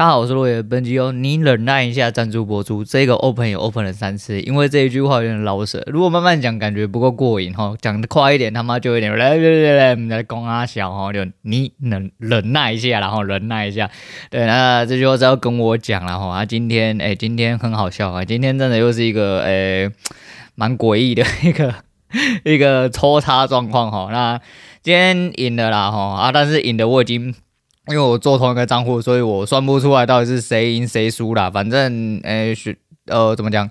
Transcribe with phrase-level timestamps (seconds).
[0.00, 0.62] 大家好，我是落叶。
[0.62, 2.82] 本集由你忍耐一下赞助播出。
[2.82, 5.86] 这个 open 也 open 了三次，因为这一句话有点老舍。
[5.88, 7.74] 如果慢慢讲，感觉不够过瘾哈。
[7.82, 13.90] 讲的快一点，他妈就有点来来来来，我们来攻阿小哈，就你忍忍耐一下，然后忍耐一下。
[14.30, 16.28] 对，那这句话是要跟我讲了哈。
[16.28, 19.92] 啊，今天哎，今天很好笑啊，今天真的又是一个哎，
[20.54, 21.74] 蛮诡异的一个
[22.44, 24.08] 一个抽插状况哈。
[24.10, 24.40] 那
[24.82, 27.34] 今天赢了啦哈啊，但是赢的我已经。
[27.90, 31.50] 因为我做同一个账户，所以我算不出来到底是谁赢谁输啦。
[31.50, 33.68] 反正，诶、欸，是呃，怎么讲？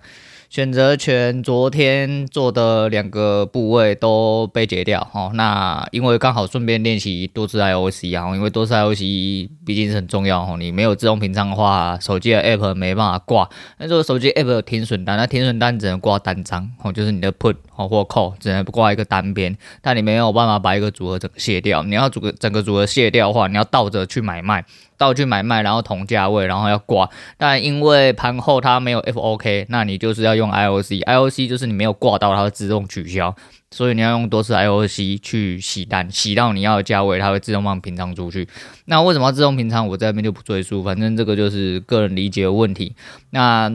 [0.50, 24.66] 选择权昨天做的两个部位都被解掉哦，那因为刚好顺便练习多支 IOC 啊，因为多支 IOC 毕竟是很重要哦，你没有自动平仓的话，手机的 App 没办法挂，那这个手机 App 有停损单，那停损单只能挂单张哦，就是你的 Put 哦或 Call 只能挂一个单边，但你没有办法把一个组合整个卸掉，你要组个整个组合卸掉的话，你要倒着去买卖。
[25.00, 27.10] 道具买卖，然后同价位，然后要挂。
[27.38, 31.04] 但因为盘后它没有 FOK，那你就是要用 IOC。
[31.06, 33.34] IOC 就是你没有挂到，它会自动取消。
[33.72, 38.48] 所以你要用多次 IOC 去洗单，洗到你要的价位，它会自动帮你平仓出去。
[38.86, 39.88] 那为什么自动平仓？
[39.88, 42.96] 我在这边就不赘述，反正这个就是个人理解的问题。
[43.30, 43.72] 那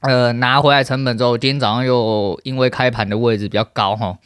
[0.00, 4.16] 呃拿回来成本之后，今天早上又因为开盘的位置比较高哈。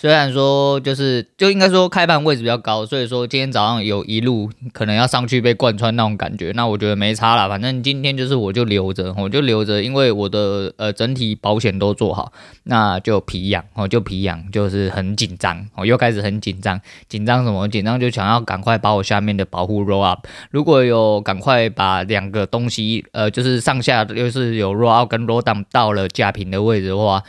[0.00, 12.32] 虽然说就是就应该说开盘位置比较高，所以说今天早上有一路可能要上去被贯穿那种感觉，那我觉得没差啦，反正今天就是我就留着，我就留着，因为我的呃整体保险都做好，
[12.62, 17.66] 那就皮痒，我就皮痒，就是很紧张，我又开始很紧张，紧张什么？
[17.66, 27.20] 紧张就想要赶快把我下面的保护 roll up，如果有赶快把两个东西呃就是上下又是有 roll up 跟 roll down 到了价平的位置的话。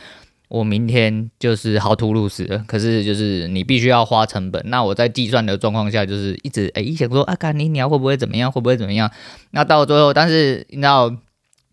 [0.50, 4.62] 我明天就是好吐露死了，可是就是你必须要花成本。
[4.66, 9.10] 那我在计算的状况下，就是一直诶，一想说啊，干你鸟会不会怎么样，会不会怎么样？
[9.52, 11.16] 那到最后，但是你知道。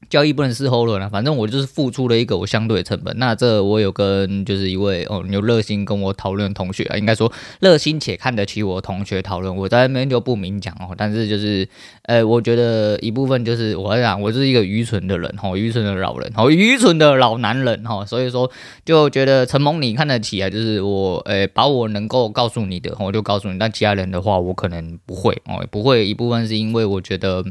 [0.09, 3.17] 交易不能事后论啊，反正我就是付出了一个我相对的成本。
[3.17, 7.29] 那这我有跟就是一位哦有热心跟我讨论的同学啊，应该说
[7.59, 10.95] 热心且看得起我同学讨论，我在那边就不明讲哦。
[10.95, 11.67] 但是就是
[12.03, 18.49] 呃，我觉得一部分就是我讲，我是一个愚蠢的人哈，愚蠢的老人，好愚蠢的老男人哈，所以说
[18.85, 23.59] 就觉得承蒙你看得起啊，就是我呃把我能够告诉你的，我就告诉你。
[23.59, 26.05] 但其他人的话，我可能不会哦，不会。
[26.05, 27.43] 一部分是因为我觉得。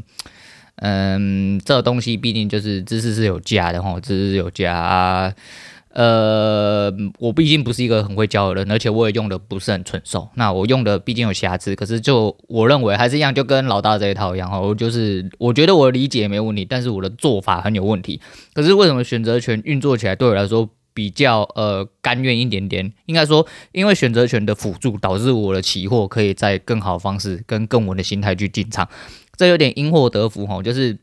[0.77, 5.33] 嗯，这东西毕竟就是知识是有价的哈，知识是有价。
[5.93, 10.29] 呃，我毕竟不是一个很会教的人，而且我也用的不是很纯熟。
[10.35, 14.59] 那我用的毕竟有瑕疵，可是就我认为还是一样，就跟老大这一套一样哈。
[14.59, 18.21] 我就是我觉得我理解没问题，但是我的做法很有问题。
[18.53, 22.93] 可是为什么选择权运作起来对我来说比较呃甘愿一点点？
[23.07, 28.87] 应该说，因为选择权的辅助导致我的期货可以在更好方式跟更稳的心态去进场。
[29.37, 30.97] 这有点因祸得福哈，就是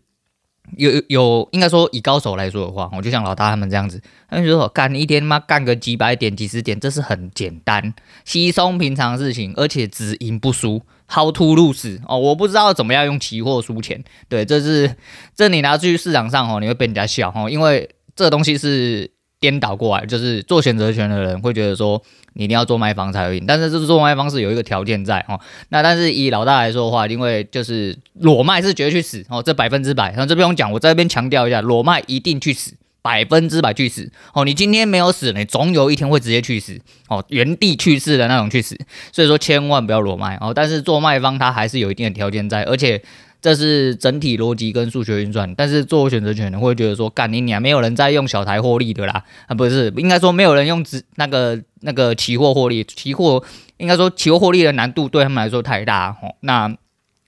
[0.76, 14.96] 有有应该说以高手来说的话，我就像老大他们这样子，他们就说干一天妈干个几百点、几十点，这是很简单、稀松平常的事情，而且只赢不输，How to lose 哦，我不知道怎么样用期货输钱，对，这是
[15.34, 19.13] 这你拿去市场上哦，你会被人家笑哦，因为这东西是。
[19.44, 25.38] 颠倒过来，就是做选择权的人会觉得说，你一定要做卖方才会赢，但是这做卖方是有一个条件在哦。
[25.69, 30.15] 那但是以老大来说的话，因为就是裸卖是绝对去死哦，这百分之百。
[30.16, 32.72] 那这边用讲，我在这边强调一下，裸卖一定去死，
[33.03, 34.47] 百分之百去死哦。
[34.47, 38.75] 你今天没有死，你总有一天会直接去死哦，原地去世的那种去死。
[39.12, 40.55] 所以说千万不要裸卖哦。
[40.55, 43.03] 但是做卖方他还是有一定的条件在，而且。
[43.44, 53.44] 这是整体逻辑跟数学运算，但是做选择权的会觉得说，干你娘，没有人在用小台获利的啦，啊不是，应该说没有人用只那个那个期货获利，期货
[53.77, 56.75] 应该说期货获利的难度对他们来说太大哦，那。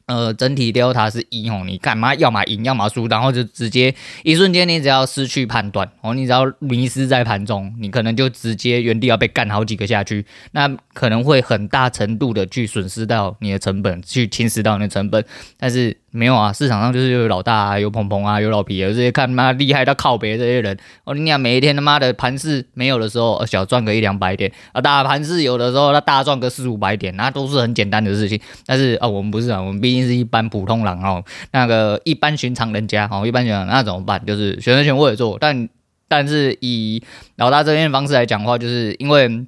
[0.08, 15.24] 呃，整体 delta 是一哦，你干嘛要么赢，要么输，然后就直接一瞬间，你只要失去判断哦，你只要迷失在盘中，你可能就直接原地要被干好几个下去，那可能会很大程度的去损失到你的成本，去侵蚀到你的成本，
[15.58, 15.96] 但是。
[16.16, 28.40] 没有啊，市场上就是有老大啊，有鹏鹏啊，有老皮啊，这些看妈厉害到靠别这些人，哦，你讲每一天他妈的盘势没有的时候，小赚个一两百点啊，大盘市有的时候他大赚个四五百点，那都是很简单的事情。
[28.64, 31.22] 但是啊、我们不是啊，我们毕竟是一般普通人哦，
[31.52, 34.24] 那个一般寻常人家哦，一般寻常那怎么办？
[34.24, 35.68] 就是选择权我也做，但
[36.08, 37.02] 但是以
[37.36, 39.46] 老大这边的方式来讲话，就是因为。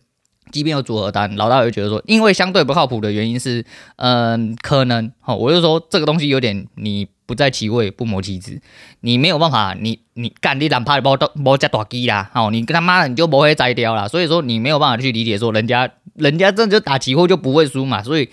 [0.50, 3.64] 即便有组合单，老大会觉得说，因为相对不靠谱的原因是，
[3.96, 8.60] 嗯、可能，好，我就说这个东西有点，你不在其位不谋其职，
[9.00, 18.28] 你没有办法，你你干你哪怕包到包加大机啦，好，你跟他妈的你就不会摘掉啦，所以说你没有办法去理解说人家人家这就打期货就不会输嘛，所以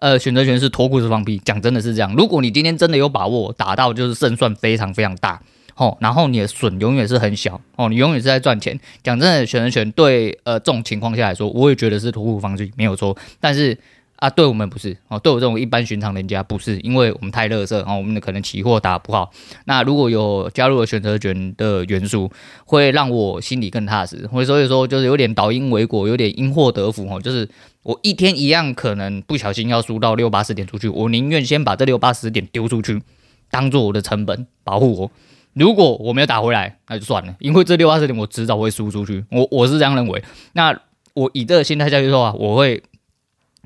[0.00, 2.14] 呃，选择权是脱裤子放屁，讲真的是这样。
[2.14, 5.42] 如果你今天真的有把握打到，就是胜算非常非常大，
[5.78, 8.78] 哦，然后你的损永远是很小，哦，你永远是在赚钱。
[9.02, 13.78] 讲真的，选择权对呃这种情况下来说，我也觉得是脱裤子放屁没有错，但是。
[14.20, 19.30] 啊，对我们不是哦，对我这种一般寻常人家不是，因为我们太垃圾哦，我们可能期货打不好。
[19.66, 22.28] 那如果有加入了选择权的元素，
[22.64, 24.26] 会让我心里更踏实。
[24.26, 27.20] 会所以说就是有点倒因为果，有点因祸得福哦。
[27.20, 27.48] 就是
[27.84, 33.00] 我一天一样可能不小心要输到六八十点出去，我宁愿先把这六八十点丢出去，
[33.52, 35.10] 当做我的成本保护我。
[35.58, 39.24] 如果我没有打回来，那就算了，因为这六八四点我迟早会输出去。
[39.30, 40.22] 我我是这样认为。
[40.52, 40.78] 那
[41.14, 42.82] 我以这个心态下去的话，我会。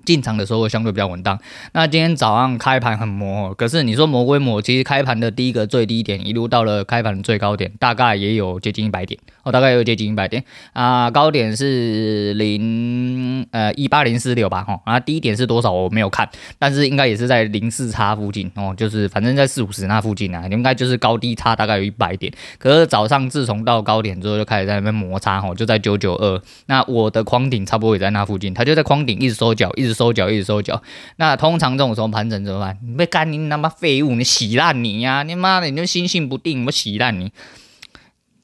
[0.05, 1.39] 进场的时候相对比较稳当。
[1.73, 11.11] 那今天早上开盘很磨，可是你说磨归磨，其实开盘的第一个最低点一路到了开盘最高点，大概也有接近一百点哦，大概有接近一百点啊。
[11.11, 16.29] 高点是零呃一八零四六吧，哈，啊低点是多少我没有看，
[16.59, 22.33] 但是应该也是在零四差附近哦，就是反正在四五十那附近啊，应该就是高低差大概有一百点。
[22.59, 26.43] 可是早上自从到高点之后就开始在那边摩擦，哈，就在九九二。
[26.67, 29.92] 那我的框顶差不多也在那附近，它就在框顶一直收脚，一直。
[29.93, 30.83] 收脚一直收脚，
[31.17, 32.79] 那通常这种时候盘整怎么办？
[32.87, 37.33] 你被干你他妈废物，你洗烂你呀、你妈的，你就心性不定，我洗烂你。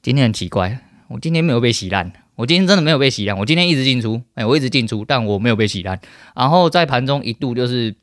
[0.01, 0.79] 今天很奇怪，
[1.09, 5.99] 我今天没有被洗烂，我今天真的没有被洗烂，我今天一直进出，哎、我一直进出，但我没有被洗烂。
[6.35, 7.95] 然后在盘中一度就是。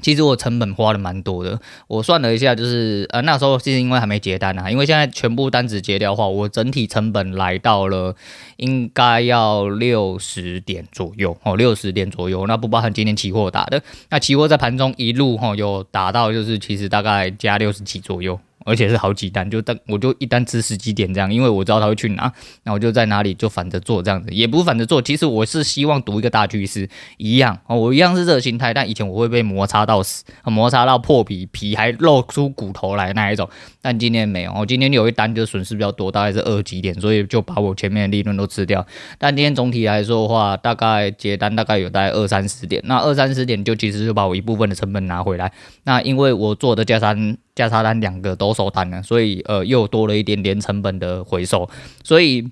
[0.00, 8.14] 其实我成本花的蛮多的，我算了一下，就是呃那时候其实因为还没结单啊，因为现在全部单子结掉的话，我整体成本来到了
[8.58, 18.38] 应该要六十点左右哦，六十点左右，那不包含今天期货打的，那期货在盘中一路哈有打到就是其实大概加六十几左右。
[18.64, 22.32] 而且是好几单，就单我就一单吃十几点这样，因为我知道他会去哪，
[22.64, 33.48] 那我就在哪里就反着做这样子，也不是反着做，其实我是希望赌一个大趋势一样哦，我一样是这个心态，但以前我会被摩擦到死，摩擦到破皮，皮还露出骨头来那一种，
[33.80, 38.84] 但今天没有，我今天有一单就损失比较多，大概是二几点，所以就把我前面的利润都吃掉，
[39.18, 45.52] 但今天总体来说的话，大概结单大概有大概二三十点，那二三十点就其实就把我一部分的成本拿回来，
[45.84, 47.36] 那因为我做的加单。
[47.58, 51.68] 价差单两个都收单了，所以呃又多了一点点成本的回收，
[52.04, 52.48] 所以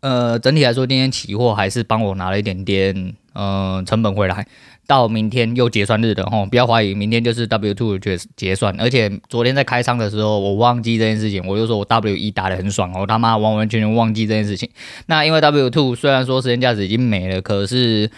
[0.00, 4.46] 呃整体来说，今天期货还是帮我拿了一点点呃成本回来。
[4.86, 8.78] 到明天又结算日的吼，不要怀疑，明天就是 W two 结结算。
[8.78, 14.70] 而且昨天在开仓的时候，我忘记这件事情，我就说我 W 一打得很爽，我他妈完完全全忘记这件事情。
[15.06, 18.10] 那因为 W two 虽然说时间价值已经没了，可是。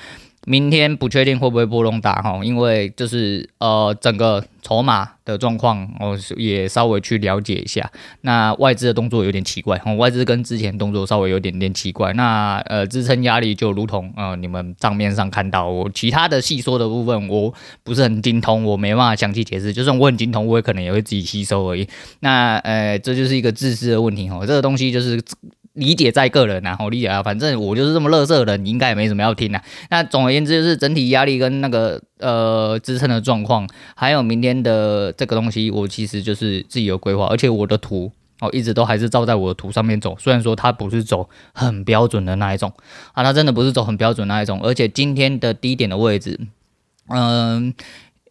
[0.48, 7.90] 明天不确定会不会波动大哈，因为就是呃整个筹码的状况，我也稍微去了解一下。
[8.22, 12.14] 那外资的动作有点奇怪，哦外资跟之前动作稍微有点点奇怪。
[12.14, 17.52] 那呃支撑压力就如同呃你们账面上看到，我其他的细说的部分我
[17.84, 19.70] 不是很精通，我没办法详细解释。
[19.70, 21.86] 就算我很精通，我也可能也会自己吸收而已。
[22.20, 25.20] 那呃这就是一个自私的问题哈，这个东西就是。
[25.78, 29.62] 理解在个人呐，我理解啊，反正我就是这么乐色的人，你应该也没什么要听的。
[29.90, 38.10] 那总而言之，就是整体压力跟那个呃支撑的状况，还有明天的这个东西，我其实就是自己有规划，而且我的图
[38.40, 42.72] 哦一直都还是照在我的图上面走，虽然说它不是走很标准的那一种
[43.12, 46.38] 啊，它真的不是走很标准那一种，而且今天的低点的位置，
[47.08, 47.72] 嗯，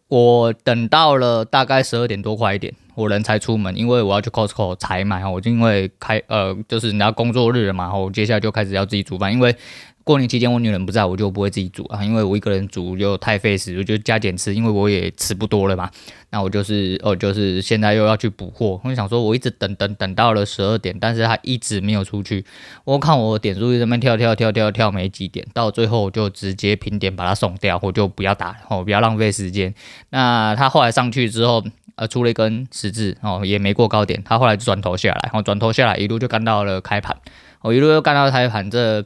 [0.08, 2.74] 我等到了大概十二点多快一点。
[2.98, 9.54] 我人才出门，因为我要去 Costco 采买哈，我就因为开呃，就是人家工作日了嘛，然后接下来就开始要自己煮饭，因为
[10.02, 15.88] 过年期间我女人不在，我就不会自己煮啊，因为我一个人煮就太费时，我就加减吃，因为我也吃不多了嘛，
[16.30, 22.44] 那我就是哦，就是现在又要去补货，我就想说我一直等等等到了十二点，但是他一直没有出去，
[22.82, 29.72] 我看我点数在那边跳跳跳跳跳没几点，到最后我就直接平点把它送掉，我就不要打了，哦，不要浪费时间。
[30.10, 31.62] 那他后来上去之后。
[31.98, 37.16] 呃，出了一根十字哦，也没过高点，他后来就转头下来，然后转头下来一路就干到了开盘，
[37.60, 39.04] 我一路又干到开盘，这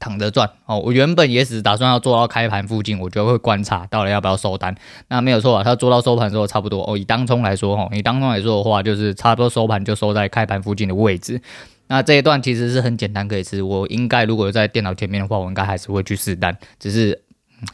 [0.00, 0.78] 躺着赚哦。
[0.78, 4.74] 我原本也只打算要做到开盘附近，我就会观察到了要不要收单。
[5.08, 6.96] 那没有错啊，他做到收盘的时候差不多哦。
[6.96, 11.42] 以当冲来说哦，以当冲来说的话，就是差不多收盘就收在开盘附近的位置。
[11.88, 17.22] 那这一段其实是很简单可以吃，我应该如果在电脑前面的话，我应该还是会去试单，只是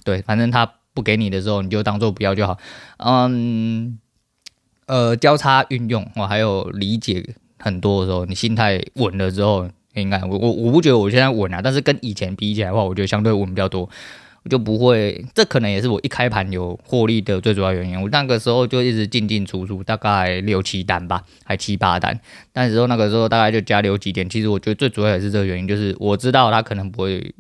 [0.02, 2.58] 对，反正他不给你的时候，你就当做不要就好，
[2.98, 3.98] 嗯。
[4.86, 7.24] 呃，交叉运用，我还有理解
[7.58, 13.88] 很多的时候，你心态稳了之后，应该我我我不觉得我现在稳啊，但是跟以前比起来的话，我觉得相对稳比较多，
[14.42, 17.98] 我就不会，这可能也是我一开盘有获利的最主要原因。
[17.98, 22.20] 我那个时候就一直进进出出，大概六七单吧，还七八单，
[22.52, 24.28] 但是说那个时候大概就加留几点。
[24.28, 27.34] 其实我觉得最主要也是这个原因，就是我知道它可能不会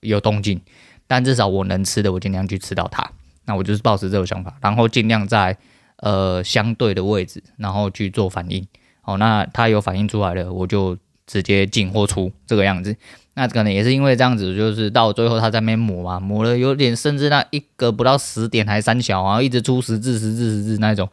[0.00, 0.60] 有动静，
[1.06, 3.10] 但至少我能吃的，我尽量去吃到它。
[3.46, 5.56] 那我就是抱持这种想法，然后尽量在
[6.00, 8.66] 呃相对的位置，然后去做反应。
[9.02, 12.94] 好，那它有反应出来了，我就直接进或出这个样子。
[13.34, 21.08] 那可能也是因为这样子，就是到最后他在那边磨嘛，磨了有点，甚至那一个不到十点还三小啊，一直出十字十字十字那种。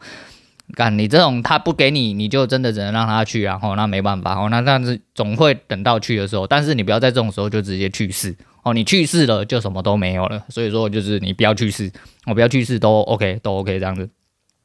[0.74, 3.58] 干你这种他不给你，你就真的只能让他去啊。
[3.62, 10.44] 哦，那没办法哦，那这样子总会等到去的时候，但是你不要在这种时候就直接去世哦，你去世了就什么都没有了。
[10.50, 11.90] 所以说就是你不要去世，
[12.26, 14.10] 我不要去世都 OK 都 OK 这样子。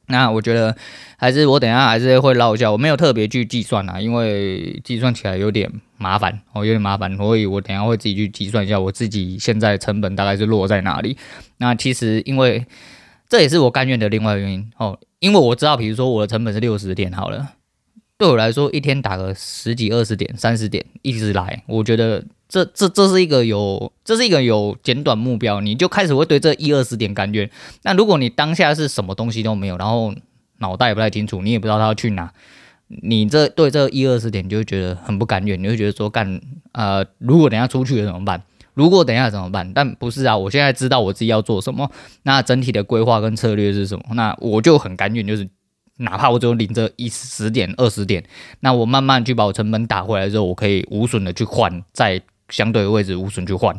[0.08, 0.76] 那我觉得
[1.18, 11.18] 还是我等下还是会唠一下，我没有特别去计算啊，因为计算起来有点麻烦哦，有点麻烦，所以我等下会自己去计算一下我自己现在成本大概是落在哪里。
[11.58, 12.66] 那其实因为
[13.30, 17.54] 这也是我甘愿的另外原因哦，因为我知道，比如说我的成本是六十点好了，
[18.18, 22.24] 对我来说一天打个十几二十点、三十点一直来，我觉得。
[22.54, 27.50] 这这这是一个有，这是一个有简短目标，你就开始会对这一二十点甘愿。
[27.82, 30.14] 那如果你当下是什么东西都没有，然后
[30.60, 32.32] 脑袋也不太清楚，你也不知道他要去哪，
[33.02, 36.40] 你这对这一二十点就会觉得很不甘愿，你会觉得说干
[36.74, 38.44] 呃，如果等下出去了怎么办？
[38.76, 39.74] 如果等下怎么办？
[39.74, 41.90] 但不是啊，我现在知道我自己要做什么，
[42.22, 45.50] 那整体的规划跟策略是什么，那我就很甘愿，就是
[45.98, 48.24] 哪怕我只有领这一十点二十点，
[48.60, 52.22] 那我慢慢去把我成本打回来之后，我可以无损的去换再。
[52.50, 53.76] 相对的位置无损去换，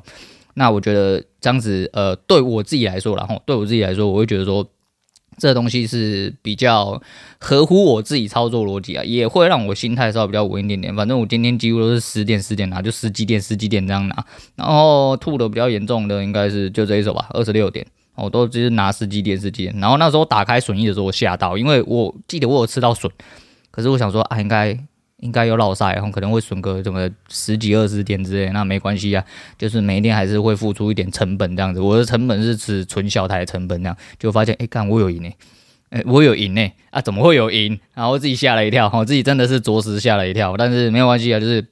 [0.54, 4.66] 那我觉得这样子，呃，对我自己来说，然后对我自己来说，我会觉得说，
[5.36, 7.00] 这东西是比较
[7.40, 10.94] 合乎我自己操作逻辑啊，也会让我心态稍微比较稳一点点。
[10.94, 19.74] 反正我今天几乎都是十点十点拿，就十几点十几点这样拿，然后吐的比较严重的应该是就这一手吧，二十六点，我都只是拿十几点十几点。
[19.80, 23.12] 然后那时候打开损益的时候，我吓到，因为我记得我有吃到损，
[23.70, 24.78] 可是我想说啊，应该。
[25.20, 29.24] 应该有落赛，然后可能会损个什么十几二十点之类，那没关系啊，
[29.56, 31.80] 就是每一天还是会付出一点成本这样子。
[31.80, 35.32] 我的成本是指纯小台的成本，这样就发现，哎，看我有赢
[35.90, 37.78] 哎，我有赢哎，啊，怎么会有赢？
[37.94, 41.64] 然后自己吓了一跳，我自己真的是着实吓了一跳，但是没有关系啊，就是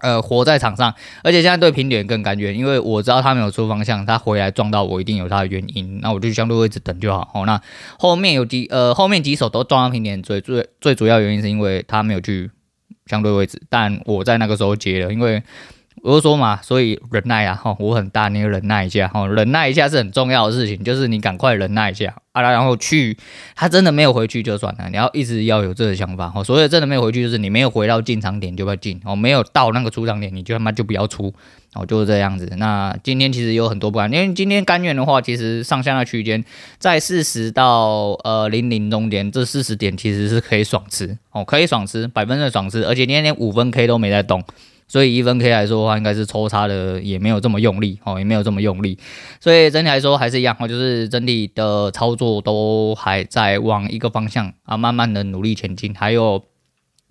[0.00, 7.30] 呃活在场上，而且现在对平点更甘愿，因为我知道他没有出方向，他回来撞到我一定有他的原因，那我就相对位置等就好。
[7.34, 7.60] 哦，那
[7.98, 12.50] 后面有几呃后面几手都撞到平点，最最最主要原因是因为他没有去。
[13.06, 15.42] 相对位置，但我在那个时候接了，因为
[16.02, 23.16] 我就说嘛，所以忍耐啊，哈，我很大，你忍耐一下，哈，忍耐一下是很重要的事情，就是你赶快忍耐一下啊，然后去，
[23.54, 31.32] 他真的没有回去就算了，你要一直要有这个想法，哈，所以真的没有回去，就是你没有回到进场点就不要进，哦，没有到那个出场点，你就他妈就不要出。
[31.72, 32.52] 哦，就是这样子。
[32.56, 36.44] 那今天其实有很多不安，因为今天甘愿的话，其实上下的区间
[36.78, 44.42] 在四十到呃零零中间，这四十点其实是可以爽吃哦，可以爽吃，百分之爽吃，而且今天连五分 K 都没在动，
[44.90, 48.98] 所以一分 K 来说的话，应该是抽插的也没有这么用力哦，也没有这么用力，
[49.38, 56.42] 所以整体来说还是一样哦，就是整体的操作都还在往一个方向啊，慢慢的努力前进，还有。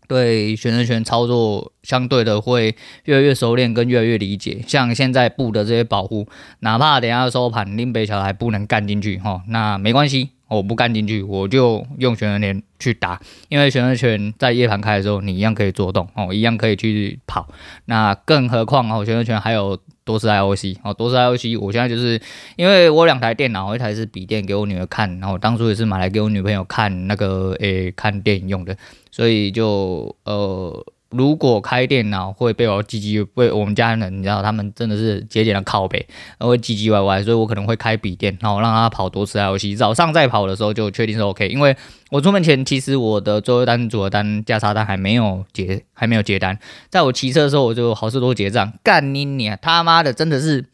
[0.10, 4.60] 对选择权操作相对的会越来越熟练，跟越来越理解。
[4.66, 6.28] 像现在布的这些保护，
[6.62, 17.48] 哪怕等下收盘林北桥还不能干进去哈，那没关系，我不干进去，我就用选择权去打，因为选择权在夜盘开的时候，你一样可以做动哦，一样可以去跑。
[17.86, 19.80] 那更何况哦，选择权还有。
[20.06, 21.60] 多是 IOC 哦，多是 IOC。
[21.60, 22.20] 我现在就是
[22.56, 28.76] 因为我两台电脑，一台是笔电给我女儿看，然后当初也是买来给我女朋友看那个诶、看电影用的，
[29.12, 30.84] 所以就呃。
[31.10, 35.98] 如果开电脑会被我唧唧，被我们家人，你知道他们真的是节俭的靠北，
[36.38, 39.76] 然后会唧唧歪歪，所以我可能会开笔电，然后让他跑多次游戏。
[39.76, 41.76] 早上再跑的时候就确定是 OK，因为
[42.12, 46.60] 我出门前其实我的最后单、组合单、价差单还没有结，还没有结单。
[46.90, 50.66] 在我骑车的时候，我就好事多结账，干你你他妈的真的是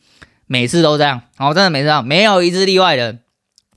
[0.48, 3.20] 每次都这样，然后真的每次这样，没有一次例外的。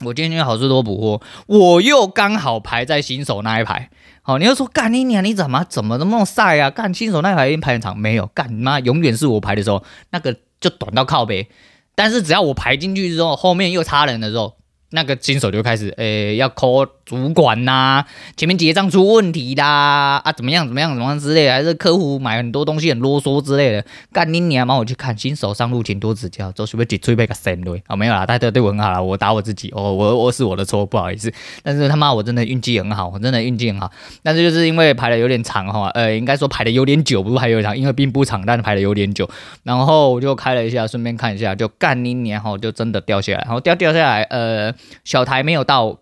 [0.05, 3.89] 我今天去好事多补货，我又刚好排在新手那一排。
[4.29, 6.69] 哦，你又说干你娘，你怎么怎么那么晒啊？
[6.69, 11.49] 干新手那排排很长，没有干你妈，永远是我排的时候，那个就短到靠背。
[11.95, 14.58] 但是只要我排进去之后，后面又插人的时候。
[14.91, 18.03] 那个新手就开始，诶、要 call 主管呐、
[18.35, 24.75] 前面结账出问题啦，啊，怎么样怎么样怎么样之类的，还是客户买很多东西很啰嗦之类的，干你娘嘛！
[24.75, 27.83] 我去看新手上路，请多指教，做是不是嘴被个扇对？
[27.87, 31.31] 哦，没有啦，大家对我很好啦，我打我自己，哦，我我是我的错，不好意思。
[31.61, 33.91] 但是他妈我真的运气很好，我真的运气很好。
[34.23, 39.29] 但是就是因为排的有点长哈，呃，应该说排的有点久，不是排有点长，因为并不长，但是排的有点久。
[39.63, 44.73] 然后我就开了一下，顺便看一下，就干你娘哈，就真的掉下来，然后掉掉下来，呃。
[45.03, 45.99] 小台没有到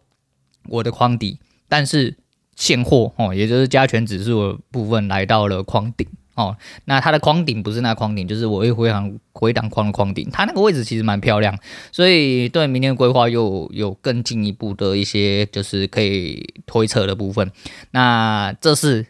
[0.69, 2.17] 我的框底，但是
[2.55, 6.57] 现货哦，也就是加权指数的部分来到了框顶哦。
[6.85, 11.57] 那它的框顶不是那框顶，就是我会回档回档框的框顶，它那个位置其实蛮漂亮，
[11.91, 17.51] 所以对明天规划又有更进一步的一些就是可以推测的部分。
[17.91, 19.05] 那这是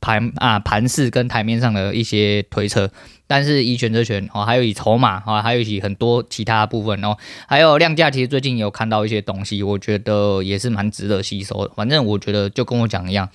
[0.00, 2.90] 盘啊盘势跟台面上的一些推测。
[3.26, 7.16] 但是以选择权哦，还有以筹码啊，还有以很多其他部分哦，
[7.46, 11.72] 还有量价，其实最近有看到一些东西，我觉得也是蛮值得吸收的。
[11.76, 13.28] 反正我觉得就跟我讲一样，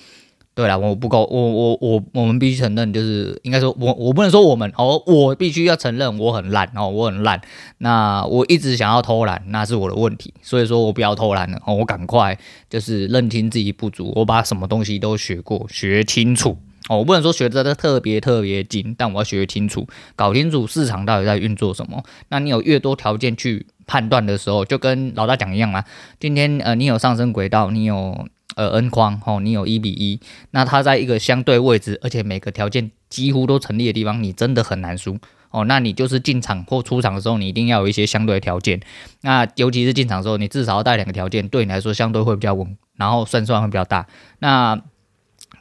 [0.56, 7.42] 对啦，我不够，我我我我们必须承认，就是应该说我我不能说我们哦，我必须要承认我很烂哦，我很烂。
[7.80, 16.58] 那我一直想要偷懒，那是我的问题，所以说我不要偷懒了哦，我赶快就是认清自己不足，我把什么东西都学过，学清楚。
[16.88, 19.86] 哦，我不能说学的特别特别精，但我要学清楚，
[20.16, 22.02] 搞清楚市场到底在运作什么。
[22.30, 25.84] 那你有越多条件去判断的时候，就跟老大讲一样嘛。
[26.20, 30.20] 今天呃，你有上升轨道，你有呃 N 框，哦，你有一比一，
[30.52, 35.18] 那它在一个相对位置，而且每个条件几乎都成立的地方，你真的很难输
[35.52, 35.66] 哦。
[35.66, 38.80] 那你就是进场或出场的时候，你一定要有一些相对的条件。
[39.22, 44.08] 那尤其是进场的时候，你至少要带两个条件，对你来说相对会比较稳，然后胜算会比较大。
[44.40, 44.80] 那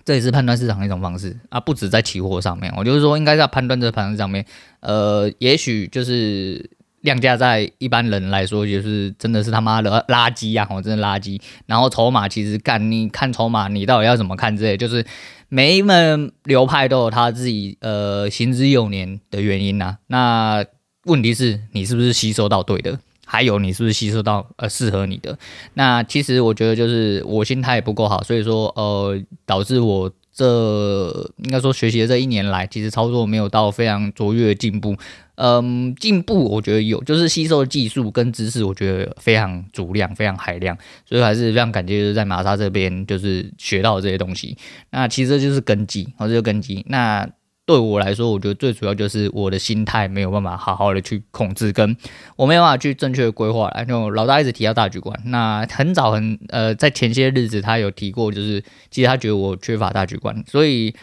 [0.04, 4.44] 这也是判断市场的一种方式啊，不止在期货上面，我就是说，应该在判断这个盘上面，
[4.80, 6.70] 呃，也许就是
[7.04, 11.38] 量价在一般人来说，就是真的是他妈的垃圾啊，我真的垃圾。
[11.66, 14.56] 然后筹码其实干，你看筹码，你到底要怎么看？
[14.56, 15.04] 这些就是
[15.50, 20.64] 每一门流派都有他自己呃行之有年的原因呐、那
[21.04, 22.98] 问题是你是不是吸收到对的？
[23.26, 25.38] 还有你是不是吸收到呃适合你的？
[25.74, 34.96] 那其实我觉得就是我心态不够好，所以说呃导致我这应该说学习的这一年来，其实操作没有到非常卓越的进步。
[35.36, 44.56] 嗯，进步我觉得有，就是吸收技术跟知识，我觉得非常足量，非常海量，所以还是非常感谢就是在玛莎这边就是学到这些东西。
[44.90, 46.84] 那其实就是根基，哦，这就根基。
[46.88, 47.28] 那
[47.66, 51.96] 对我来说，我觉得最主要就是我的心态没有办法好好的去控制，跟
[52.36, 53.84] 我没有办法去正确的规划来。
[53.86, 60.94] 就老大一直提到大局观，那很早很呃，在前些日子他有提过，就是其实他觉得我缺乏大局观，所以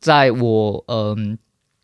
[0.00, 1.36] 在我嗯、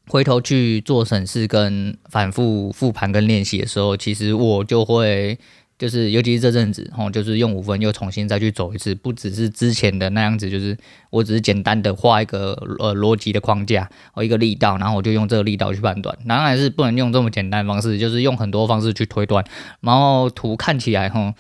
[0.08, 5.38] 回头去做审视跟反复复盘跟练习的时候，其实我就会。
[5.78, 10.74] 就是，尤其是这阵子，吼，就是用五分又重新再去走一次，不只是之前的那样子，就是
[11.10, 16.16] 我只是简单的画一个呃逻辑的框架和一个力道，然后我就用这个力道去判断。
[16.26, 19.44] 当然是不能用这么简单的方式，就是用很多方式去推断，
[19.82, 21.34] 然后图看起来，吼。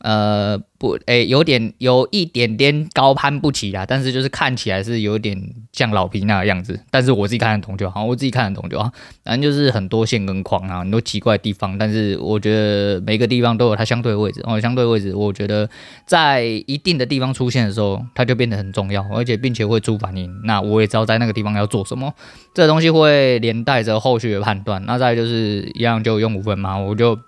[0.00, 5.38] 呃不，诶、有点有一点点高攀不起啊，但是就是看起来是有点
[5.72, 8.90] 像老皮那个样子，但是我自己看得懂就好，我自己看得懂就好。
[9.22, 15.68] 反正就是很多线跟框啊，很多奇怪的地方，但是我觉得每个地方都有它相对位置哦，相对位置，我觉得
[16.06, 20.30] 在一定的地方出现的时候，它就变得很重要，而且并且会出反应。
[20.44, 22.10] 那我也知道在那个地方要做什么，
[22.54, 24.82] 这东西会连带着后续的判断。
[24.86, 27.18] 那再就是一样就用五分嘛，我就。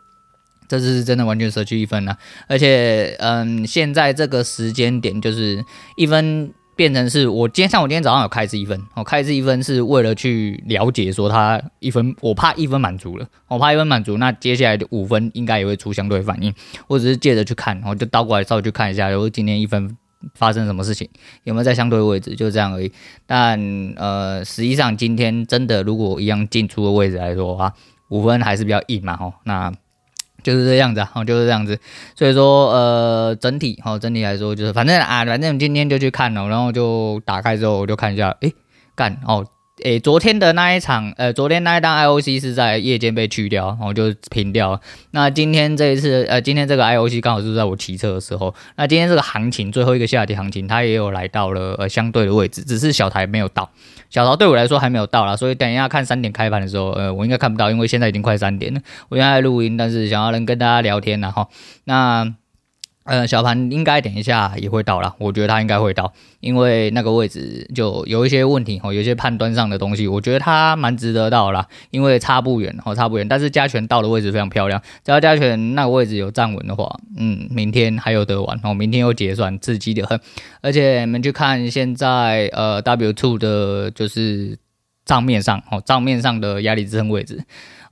[0.72, 2.16] 这次是真的完全舍去一分了，
[2.48, 5.62] 而且，嗯，现在这个时间点就是
[5.96, 16.54] 一分变成是我今天像我今天早上有开一次一分，我开一次一分是为了去了解说它一分，我怕一分满足了，我怕一分满足，那接下来的五分应该也会出相对反应，
[16.86, 19.94] 我只是借着去看，我就倒过来稍微去看一下，然后今天一分
[20.34, 21.06] 发生什么事情，
[21.44, 22.90] 有没有在相对位置，就这样而已。
[23.26, 23.60] 但
[23.96, 27.74] 呃，实际上今天真的如果一样进出的位置来说的话，
[28.08, 29.70] 五分还是比较硬嘛，吼，那。
[30.42, 31.78] 就是这样子啊，就是这样子，
[32.14, 38.52] 所以说呃，整体哈，整体来说就是反正啊，反正今天就去看了，然后就打开之后我就看一下，诶，
[38.94, 39.46] 干哦。
[39.82, 44.80] 诶，昨天的那一场，呃，昨天那一档 IOC 是在夜间被去掉，然后就平掉。
[45.10, 48.54] 那今天这一次，呃，今天这个 IOC 刚好是在我骑车的时候。
[48.76, 53.68] 那今天这个行情最后一个下跌行情，它也有来到了呃相对的位置，只是小台没有到。
[54.08, 58.80] 小台对我来说还没有到啦，所以等一下看三点开盘的时候，呃，我应该看不到，因为现在已经快三点了。
[59.08, 61.48] 我现在录音，但是想要能跟大家聊天然后
[61.84, 62.34] 那。
[63.04, 80.20] 呃，小盘应该等一下也会到啦，我觉得它应该会到，因为那个位置就有一些问题哦，有一些判断上的东西，我觉得它蛮值得到啦，因为差不远哦，差不远，但是加权到的位置非常漂亮，只要加权那个位置有站稳的话，嗯，明天还有得玩哦，明天又结算，刺激的很，
[80.60, 84.56] 而且你们去看现在呃 W two 的就是
[85.04, 87.44] 账面上哦，账面上的压力支撑位置。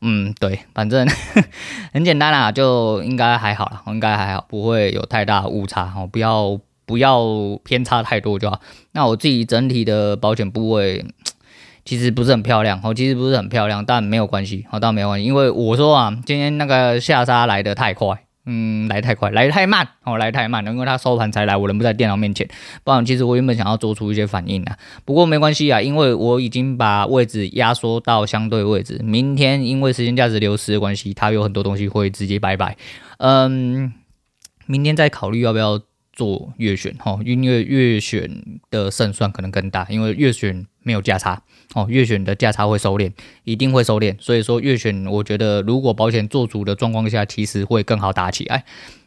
[0.02, 1.06] 嗯，对，反正
[1.92, 7.22] 很简单啦，就应该还好啦，应该还好，不会有太大误差哦，不要不要
[7.64, 8.60] 偏差太多就好。
[8.92, 11.04] 那我自己整体的保险部位
[11.84, 22.48] 其实不是很漂亮哦，其实不是很漂亮，但没有关系哦，倒没有关系，因为我说啊，今天那个下杀来得太快，嗯，来太快，来太慢，哦，来太慢了，因为他收盘才来，我人不在电脑面前，
[22.82, 32.76] 不然其实我原本想要做出一些反应的，不过没关系啊，因为我已经把位置压缩到相对位置，明天因为时间价值流失的关系，它有很多东西会直接拜拜，
[33.18, 33.92] 嗯，
[34.66, 35.80] 明天再考虑要不要。
[36.12, 38.28] 做月选哈，因为月选
[38.70, 41.42] 的胜算可能更大，因为月选没有价差
[41.74, 43.10] 哦，月选的价差会收敛，
[43.44, 48.64] 一定会收敛，所以说月选我觉得如果保险做足的状况下，其实会更好打起来。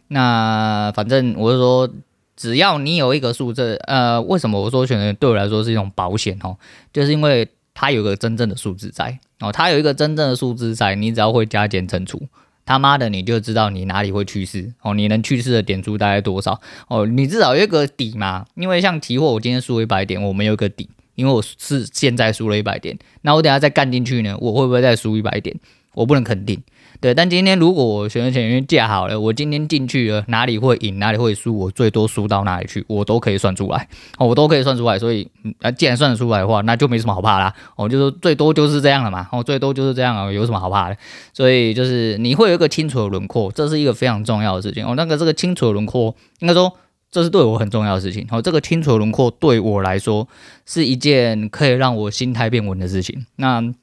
[0.08, 1.90] 那反正我是说，
[2.36, 6.58] 只要你有一个数字，呃，为什么我说选择对我来说是一种保险哦？
[6.92, 12.22] 就是因为它有个真正的数字在哦，它有一个真正的数字在，你只要会加减乘除。
[12.66, 17.06] 他妈的，你就知道你哪里会去世哦，你能去世的点数大概多少哦？
[17.06, 25.56] 你至少有一个底嘛，因为像期货，我今天输一百点，我没有一个底，因为我是现在输了一百点，那我等下再干进去呢，我会不会再输一百点？
[25.94, 26.60] 我不能肯定。
[27.04, 34.98] 对，但今天如果我选择权已经架好了，我今天进去了，哪里会赢，哪里会输，我最多输到哪里去，我都可以算出来，哦，我都可以算出来。
[34.98, 35.28] 所以，
[35.60, 37.54] 啊，既然算得出来的话，那就没什么好怕啦。
[37.76, 40.96] 哦，就说最多就是这样了嘛，哦，最多就是这样啊，有什么好怕的？
[41.34, 44.86] 所以就是你会有一个清楚的轮廓，这是一个非常重要的事情。
[44.86, 46.74] 哦，那个这个清楚的轮廓，应该说
[47.12, 48.26] 这是对我很重要的事情。
[48.32, 50.26] 哦，这个清楚的轮廓对我来说
[50.66, 53.26] 是一件可以让我心态变稳的事情。
[53.36, 53.74] 那。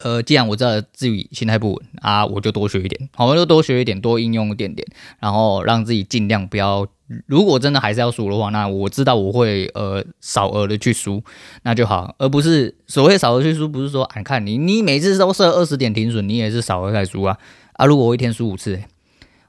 [0.00, 4.86] 呃，既然我知道自己心态不稳啊，我就多学一点，好，我就多学一点，多应用一点点，
[5.18, 6.86] 然后让自己尽量不要。
[7.26, 11.22] 如果真的还是要输的话，那我知道我会呃少额的去输，
[11.64, 17.36] 那就好，而不是所谓少额去输，不是说俺看你你每次都设二十点停损，你也是少额在输啊
[17.72, 17.84] 啊！
[17.84, 18.80] 如果我一天输五次，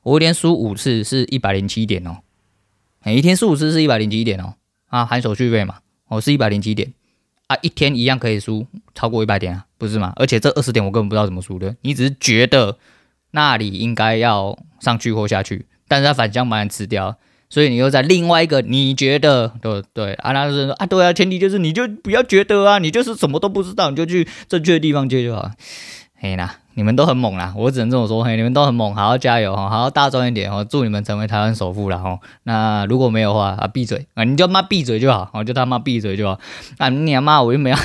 [0.01, 2.17] 我一天输五次是一百零七点哦，
[3.05, 4.55] 每一天输五次是一百零七点哦，
[4.87, 5.75] 啊，含手续费嘛，
[6.07, 6.93] 哦是一百零七点。
[7.51, 10.13] 啊，一天一样可以输超过一百点啊，不是吗？
[10.15, 12.77] 而且这二十点我根本不知道怎么输的，你只是觉得
[13.31, 17.17] 那里应该要上去或下去，但是他反向把你吃掉，
[17.49, 25.51] 所以你又在另外一个你觉得对对啊，那是说啊，对啊，前提就是你就不要觉得啊，你就是什么都不知道，你就去正确的地方接就好，
[26.15, 26.60] 嘿啦。
[26.73, 32.17] 你们都很猛啦，我只能这么说，嘿，你们都很猛，好好加油哈，好好大专一点哦，祝你们成为台湾首富了哈。
[32.43, 36.39] 那如果没有话啊，闭嘴啊，你就他妈闭嘴就好，我就他妈闭嘴就好。
[36.77, 37.77] 啊，你妈，我又没有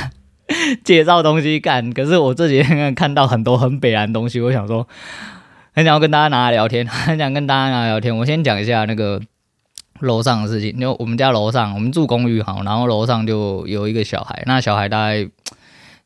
[0.84, 4.86] 介绍东西干，可是我这几天看到很多很北烂东西，我想说，
[5.74, 8.16] 很想要跟大家拿来聊天， 很想跟大家拿来聊天。
[8.16, 9.20] 我先讲一下那个
[9.98, 15.28] 楼上的事情，因为我们家楼上，我们住公寓哈，然后楼上就有一个小孩，那小孩大概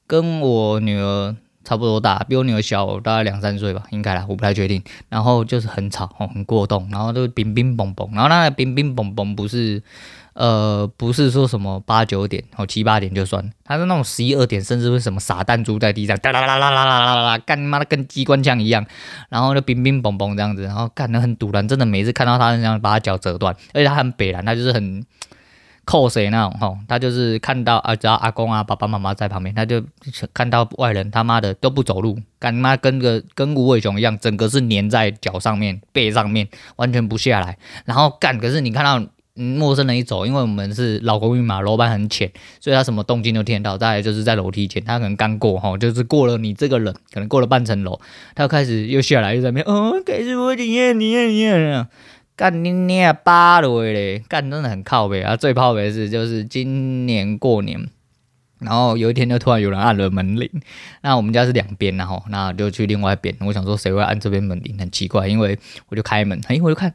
[0.06, 1.36] 跟我女儿。
[1.62, 4.82] 差不多大，比我女儿小大概两三岁吧，应该啦，我不太确定。
[5.08, 9.82] 然后就是很吵，哦，很过动，然后就乒乒嘣嘣，然后那个乒乒嘣嘣不是，
[10.32, 18.84] 呃，不是说什么八九点，哦，七八点就算，他是那种十一二点，甚至会什么撒弹珠在地上哒哒哒哒哒哒哒哒干干，妈的跟机关枪一样，
[19.28, 25.04] 然后就乒乒嘣嘣这样子，然后干得很突然，真的每次看到他这样把他脚折断，而且他很北蓝，他就是很。
[25.90, 29.82] 扣谁那种吼，他就是看到啊，只要阿公啊、爸爸妈妈在旁边，他就
[30.32, 37.58] 看到外人他妈的都不走路，干妈跟个跟无尾熊一样，整个是粘在脚上面、背上面，完全不下来。
[37.86, 43.76] 然后干，可是你看到陌生人一走，因为我们是老公寓嘛，楼板很浅，所以他什么动静都听得到。
[43.76, 47.98] 大概就是在楼梯间，他可能刚过吼，就是过了你这个人，可能过了半层楼，
[48.36, 51.88] 他开始又下来又在那边，哦，开始我你呀你呀你呀。
[52.40, 54.18] 干你娘巴了嘞！
[54.26, 55.36] 干真的很靠北啊！
[55.36, 57.86] 最靠北的是就是今年过年，
[58.60, 60.48] 然后有一天就突然有人按了门铃。
[61.02, 63.36] 那我们家是两边，然后那就去另外一边。
[63.40, 65.58] 我想说谁会按这边门铃，很奇怪，因为
[65.90, 66.94] 我就开门，哎，我就看，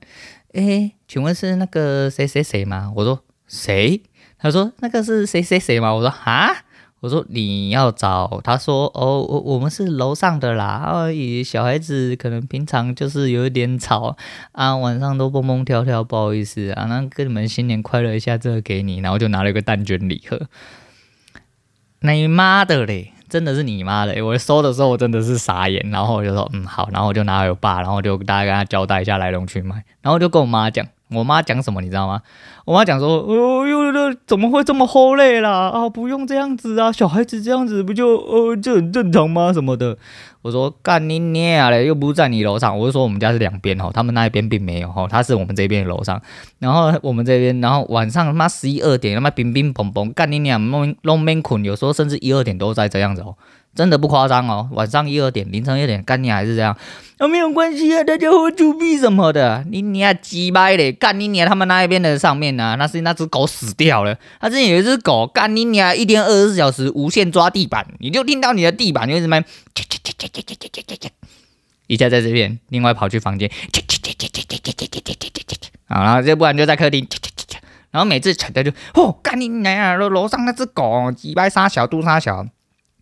[0.53, 2.91] 哎，请问是那个谁谁谁吗？
[2.95, 4.01] 我说谁？
[4.39, 5.93] 他说那个是谁谁谁吗？
[5.93, 6.64] 我说啊。
[7.05, 14.17] 我说你要找，他说哦，我我们是楼上的啦，而已小孩子可能平常就是有一点吵
[14.53, 20.47] 啊，晚上都蹦蹦跳跳，不好意思啊，那跟你们新年快乐一下，这个给你，然后就拿了一个蛋卷礼盒。
[21.99, 24.25] 你妈的嘞，真的是你妈的！
[24.25, 30.87] 我收的时候我真的是傻眼，然后我就说嗯好，然后我就拿给我爸，然后就大概跟他交代一下来龙去脉，然后就跟我妈讲。
[31.11, 32.21] 我妈讲什么你知道吗？
[32.65, 35.69] 我妈讲说，哦哟哟，怎么会这么齁累啦？
[35.69, 39.53] 啊，不用这样子啊，小孩子这样子不就呃就很正常吗？
[39.53, 39.97] 什么的。
[40.41, 42.77] 我说干你娘嘞，又不是在你楼上。
[42.77, 46.19] 我就说我们家是两边哦，他们那一边并没有哈，他是我们这边的楼上。
[46.59, 53.35] 然后我们这边，然后晚上他妈十一二点他妈乒乒乓乓，干你娘弄弄没困，有时候甚至一二点都在这样子哦。
[53.75, 56.75] 真的不夸张哦，晚上一二点、凌晨一点，干你还是这样，
[57.19, 69.43] 那、没有关系啊，大家会作弊什么的，你你啊鸡掰嘞，干你娘他们那一边的上面呢、啊，那是那只狗死掉了，他之前有一只狗，干你娘一天二十四小时无限抓地板，你就听到你的地板就一直在，
[71.87, 73.51] 一下在这边，另外跑去房间，
[75.87, 77.05] 好，然后这不然就在客厅，
[77.91, 79.93] 然后每次吵的就哦，干你娘啊！
[79.95, 82.45] 楼楼上那只狗，几百杀小肚杀小，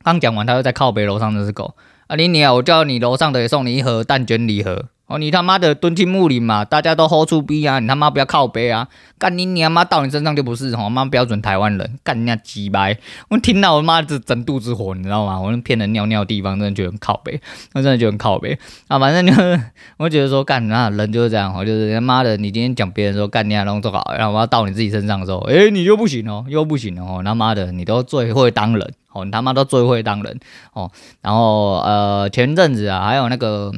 [0.04, 1.76] 刚讲完他又在靠北楼上那只狗，
[2.08, 2.56] 啊你娘！
[2.56, 4.89] 我叫你楼上的也送你一盒蛋卷礼盒。
[5.06, 7.80] 哦，你他妈的蹲进墓里嘛，大家都 hold 住逼啊！
[7.80, 8.88] 你他妈不要靠北啊！
[9.20, 12.98] 干你娘妈到你身上就不是吼，妈标准台湾人，干你娘鸡掰！
[13.30, 15.38] 我听到我妈这整肚子火，你知道吗？
[15.39, 17.39] 我那骗人尿尿地方真的觉得很靠北，
[17.74, 18.98] 我真的觉得很靠北啊！
[18.98, 19.62] 反正就是，
[20.00, 30.39] 我觉得说干那人就是这样，就是他妈的，你今天讲别人说干你娘弄做好，然后我要到你自己身上的时候，诶，你就不行哦，又不行哦，他妈的，你都最会当人哦，你他妈都最会当人
[30.72, 30.89] 哦。
[31.22, 33.74] 然后呃，前阵子啊，还有那个。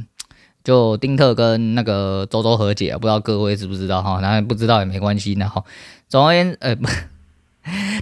[0.65, 4.19] 就丁特跟那个周周和解，不知道各位知不知道哈？
[4.19, 5.63] 那不知道也没关系，那哈
[6.09, 6.87] 总而言之，呃，不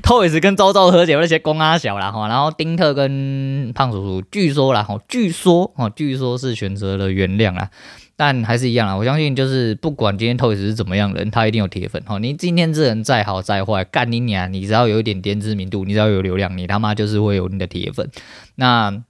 [0.01, 7.69] ，Toys 跟周周和解那些公阿小啦哈，然后丁特跟胖叔叔，据说啦哈，据说哦，据说是选择了原谅啦，
[8.15, 12.17] 但还是一样啦，我相信就是不管今天 Toys 是怎么样的人，他一定有铁粉哈。
[12.17, 18.09] 你今天这人再好再坏，干你娘，你只要有一点点知名度，你只要有流量，你他妈就是会有你的铁粉。
[18.55, 19.03] 那。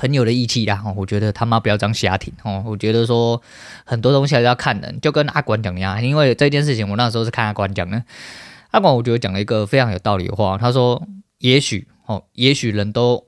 [0.00, 2.64] 朋友的义气啦，我觉得他妈不要这样瞎挺哦。
[2.66, 3.42] 我觉得说
[3.84, 6.02] 很多东西还是要看人，就跟阿管讲一样。
[6.02, 8.02] 因为这件事情，我那时候是看阿管讲的。
[8.70, 11.06] 阿管我觉得讲了一个非常有道理的话，他说
[11.40, 13.26] ：“也许哦，也许人都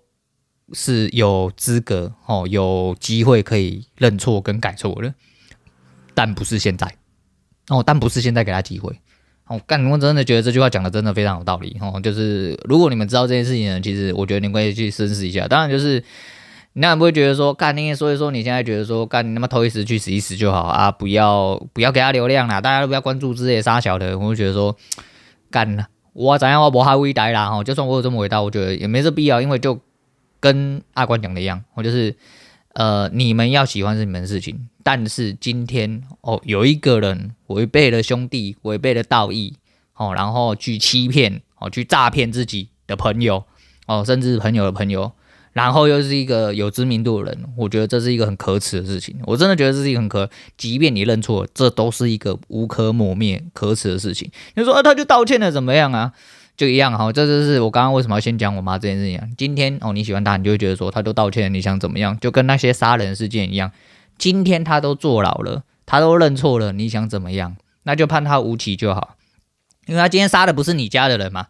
[0.72, 5.12] 是有资格哦，有机会可以认错跟改错的，
[6.14, 6.90] 但不是现在
[7.68, 8.98] 哦，但不是现在给他机会
[9.46, 12.00] 哦。”干，我真的觉得这句话讲的真的非常有道理哦。
[12.00, 15.46] 就是如果你们知道这件事情呢，其实我觉得你们可以去深思一下。
[15.46, 16.02] 当然就是。
[16.74, 24.74] 你那不会觉得说干那些，所以说你现在觉得说干你他妈头一时去死一时就好啊，不要不要给他流量啦，大家都不要关注这些杀小的，我会觉得说
[25.50, 29.78] 干了，我怎样我不哈伟大啦哈，就算我有这么伟大，我觉得也没这必要，因为就
[30.40, 32.16] 跟阿关讲的一样，我就是
[32.72, 39.56] 呃你们要喜欢是你们的事情，但是今天哦有一个人违背了兄弟，违背了道义
[39.94, 43.44] 哦，然后去欺骗哦，去诈骗自己的朋友
[43.86, 45.12] 哦，甚至朋友的朋友。
[45.52, 49.14] 然后又是一个有知名度的人，我觉得这是一个很可耻的事情。
[49.26, 54.30] 我真的觉得这是一个很可，即便你认错，这都是一个无可磨灭、可耻的事情。
[54.54, 56.12] 你说啊，他就道歉了，怎么样啊？
[56.56, 57.12] 就一样哈。
[57.12, 59.34] 这就是我刚刚为什么要先讲我妈这件事情。
[59.36, 62.18] 今天哦，你喜欢他，你就会觉得说他都道歉，你想怎么样？
[62.18, 63.72] 就跟那些杀人事件一样，
[64.16, 67.56] 今天他都坐牢了，他都认错了，你想怎么样？
[67.84, 69.16] 那就判他无期就好，
[69.86, 71.48] 因为他今天杀的不是你家的人嘛。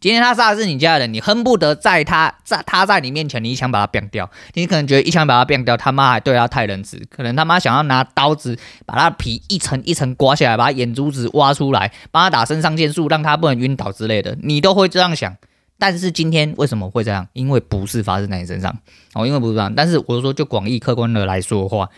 [0.00, 4.30] 今天他杀的是你家人，你恨不得在他在他在你面前，你一枪把他毙掉。
[4.54, 15.36] 你可能觉得一枪把他毙掉，他妈还对他太仁慈，可能他妈想要拿刀子把他皮一层一层刮下来，把眼珠子挖出来，帮他打肾上腺素，让他不能晕倒之类的，你都会这样想。
[15.78, 17.26] 但是今天为什么会这样？
[17.32, 18.76] 因为不是发生在你身上
[19.14, 19.74] 哦，因为不是这样。
[19.74, 21.88] 但是我说就广义客观的来说的话，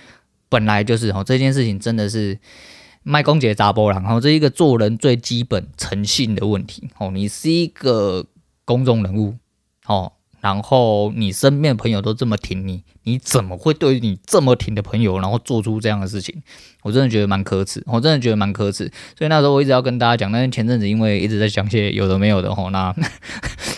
[0.49, 2.39] 本来就是哦，这件事情真的是。
[3.09, 7.11] 卖公姐砸波浪，然后这是一个做人最基本诚信的问题哦。
[7.11, 8.27] 你是一个
[8.67, 9.35] 公众人物
[9.87, 16.43] 哦，然后你身边的朋友都这么挺你，你怎么会对你这么挺的朋友，然后做出这样的事情？
[16.83, 18.85] 我真的觉得蛮可耻，我真的觉得蛮可耻。
[19.17, 22.95] 所以那时候我一直要跟大家讲，但是前阵子因为一直在讲些有的没有的吼，那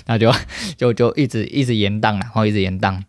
[0.06, 0.32] 那就
[0.76, 3.00] 就就一直一直延宕，然后一直延宕。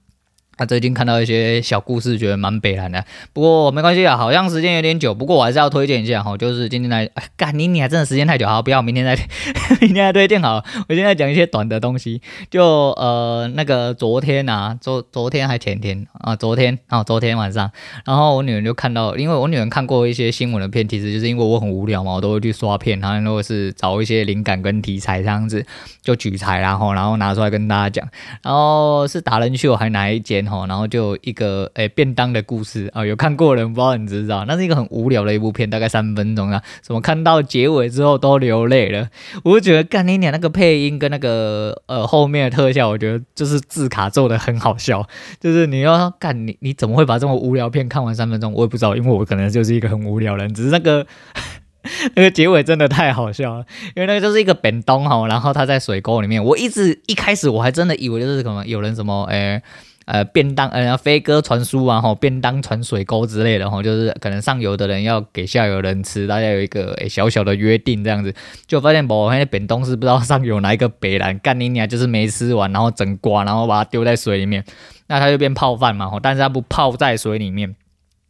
[0.61, 3.03] 他、最近看到一些小故事，觉得蛮悲惨的。
[3.33, 5.11] 不过没关系啊，好像时间有点久。
[5.11, 9.15] 不过我还是要推荐一下哈，就是今天来，干你你还真的时间太久，好，不要明天再，
[9.81, 10.63] 明天再推荐好。
[10.87, 12.21] 我现在讲一些短的东西，
[12.51, 17.71] 就呃那个昨天啊，昨昨天还前天啊，昨天啊，昨天晚上，
[18.05, 25.65] 然后我女儿就看到，因为我女儿看过一些新闻的片，其实就是因为我很无聊嘛，我都会去刷片，然后如果是找一些灵感跟题材这样子，
[26.03, 28.07] 就取材，然后然后拿出来跟大家讲，
[28.43, 30.45] 然后是达人秀还哪一间？
[30.51, 34.45] 哦然后就一个诶、便当的故事啊，有看过的人不知道你知不知道？
[34.45, 36.61] 那是一个很无聊的一部片，大概三分钟啊。
[36.85, 39.09] 什么看到结尾之后都流泪了，
[39.43, 45.07] 我就觉得干你娘那个配音跟那个呃后面的特效，我觉得就是字卡做的很好笑。
[45.39, 48.51] 就是你要干你你怎么会把这么无聊片看完三分钟？
[48.53, 50.53] 我也不知道，因为我可能就是一个很无聊人。
[50.53, 51.05] 只是那个
[52.15, 56.43] 那个结尾真的太好笑了，因为那个就是一个便当哈，然后他在水沟里面。
[56.43, 59.61] 我一直一开始我还真的以为就是什么有人什么诶。
[60.11, 68.33] 呃，便当，呃，飞鸽传书啊，吼，便当传水沟之类的，吼，就是可能上游的人要给下游人吃，大家有一个、小小的约定这样子，
[68.67, 74.61] 就发现我那便当是不知道上游哪一个北兰干你娘，就是没吃完，然后整瓜，然后把它丢在水里面，
[75.07, 77.73] 那它就变泡饭嘛，吼，但是它不泡在水里面，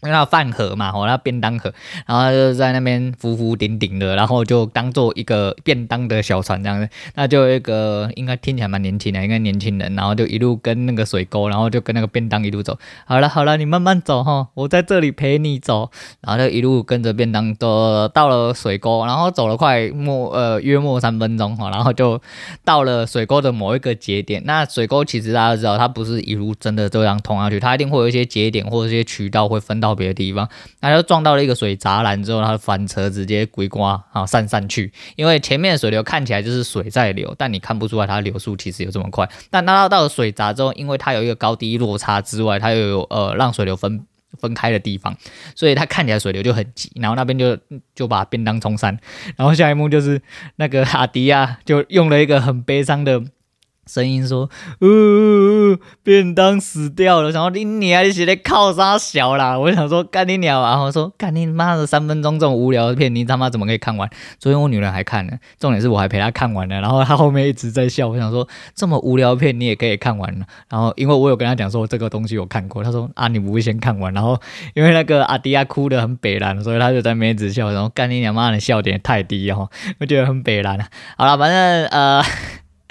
[0.04, 1.72] 那饭盒嘛，哦，那便当盒，
[2.08, 6.90] 然后就在那边浮浮顶顶的，然后就当做一个便当的小船这样子。
[7.14, 12.80] 那就一个应该听起来蛮年轻的，应该年轻人，然后就一路跟那个水沟，然后就跟那个便当一路走。
[13.06, 15.92] 好了好了，你慢慢走哈，我在这里陪你走。
[16.22, 22.20] 然后就一路跟着便当都到了水沟，然后走了快末呃约莫三分钟哈，然后就
[22.66, 24.42] 到了水沟的某一个节点。
[24.46, 29.91] 那水沟其实大家知道，它不是一路真的这样通下去，它一定会有一些节点或者一些渠道会分到。
[29.92, 30.48] 到别的地方，
[30.80, 34.92] 他就撞到了一个水闸栏之后，他翻车直接龟刮啊散散去。
[35.18, 39.30] 因为前面的水流看起来就是水在流，但你看不出来它流速其实有这么快。
[39.50, 44.06] 但拉到到了水闸之后，因为它有一个高低落差之外，它又有呃让水流分
[44.40, 45.16] 分开的地方，
[45.56, 46.92] 所以它看起来水流就很急。
[46.96, 47.58] 然后那边就
[47.94, 48.98] 就把便当冲散。
[49.36, 50.22] 然后下一幕就是
[50.56, 53.22] 那个阿迪亚就用了一个很悲伤的。
[53.92, 54.50] 声音说
[54.80, 59.60] ：“呜、呃，便当死掉了。”然后你娘，你是在靠啥小啦？
[59.60, 60.82] 我想说干你娘啊！
[60.82, 64.10] 我说干你妈的三分钟这种无聊的片，你他妈怎么可以看完？
[64.40, 66.80] 昨天我女人还看呢，重点是我还陪她看完了。
[66.80, 68.08] 然后她后面一直在笑。
[68.08, 70.46] 我想说这么无聊的片你也可以看完了。
[70.70, 74.14] 然后因为我有跟她讲说这个东西我看过，她说啊你不会先看完。
[74.14, 74.40] 然后
[74.74, 77.72] 因为那个阿迪亚哭得很北烂，所以她就在那边一直笑。
[77.72, 80.80] 然后干你娘妈的笑点太低哦，我觉得很北烂。
[81.18, 82.24] 好了，反正呃。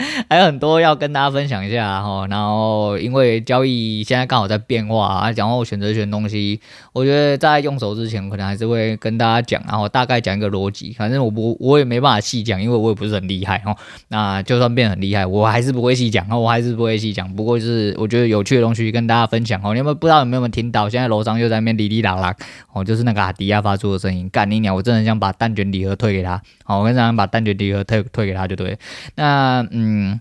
[0.29, 6.61] 还有很多要跟大家分享一下哈，然后因为交易现在刚好在变化啊，然后选择权东西，
[6.93, 13.77] 我觉得在用手之前，可能还是会跟大家讲，然后大概讲一个逻辑，反正我不我也没办法细讲，因为我也不是很厉害哈。
[14.09, 17.31] 那就算变很厉害，我还是不会细讲，我还是不会细讲。
[17.35, 19.75] 不过就是我觉得有趣的东西跟大家分享哦。
[19.75, 20.89] 你们不知道有没有听到？
[20.89, 22.35] 现在楼上又在那边哩哩啦啦
[22.73, 24.75] 哦，就是那个阿迪亚发出的声音，干你娘！
[24.75, 28.79] 我真的想把蛋卷礼盒退给他，好，我很想把蛋卷礼盒退退给他就对。
[29.17, 29.90] 那嗯。
[29.91, 30.21] 嗯，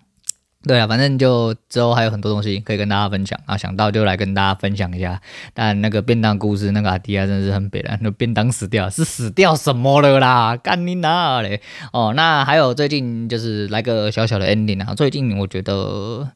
[0.64, 5.22] 对啊，反正就之后还有很多东西可以跟大家分享啊，想到就来跟大家分享一下。
[5.54, 10.58] 但那个便当故事，那个阿迪亚真的是很悲哀，那便当死掉是死掉什么了啦？
[10.62, 11.62] 干你哪嘞？
[11.94, 14.96] 哦，那还有最近就是来个小小的 ending 啊。
[14.96, 16.28] 最近我觉得，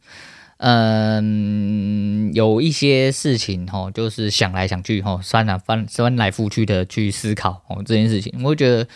[0.57, 8.87] 嗯，有一些事情哈，就是想来想去哈，翻来翻翻来覆去的去思考哦这件事情，我觉得。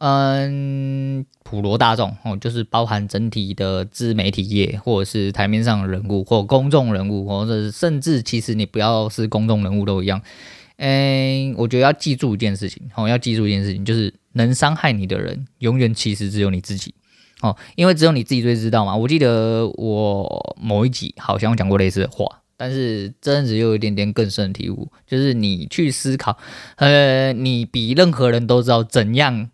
[0.00, 10.22] 嗯，普罗大众哦，就是包含整体的自媒体业，或者是台面上的人物，或公众人物，或者是甚至其实你不要是公众人物都一样。
[10.76, 16.94] 嗯，我觉得要记住一件事情哦，要记住一件事情，就是能伤害你的人，永远其实只有你自己
[17.40, 18.94] 哦，因为只有你自己最知道嘛。
[18.94, 22.24] 我记得我某一集好像讲过类似的话，
[22.56, 26.38] 但是真的只有一点点更深的体悟，就是你去思考，
[26.76, 29.50] 呃，你比任何人都知道怎样。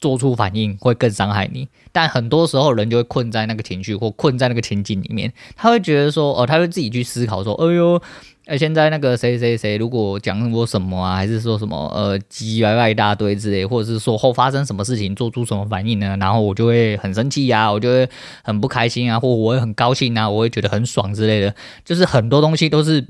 [0.00, 8.00] 做出反应会更伤害你，但很多时候人就会困在那个情绪或困在那个情境里面，他会觉得说，哦，他会自己去思考说，哎呦，
[8.46, 16.16] 哎，现在那个谁谁谁如果讲我什么啊，还是说什么呃，唧唧歪歪一大堆之类，或者是说后发生什么事情，做出什么反应呢？
[16.18, 18.08] 然后我就会很生气呀，我就会
[18.44, 23.06] 很不开心啊，或我会很高兴啊，我会觉得很爽之类的，就是很多东西都是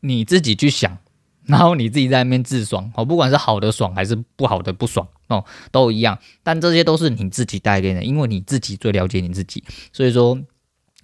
[0.00, 0.96] 你自己去想。
[1.46, 6.18] 然后你自己在那边自爽哦，不管是好的爽还是不好的不爽哦，都一样。
[6.42, 9.62] 但这些都是你自己带给的，因为你自己最了解你自己。
[9.92, 10.38] 所以说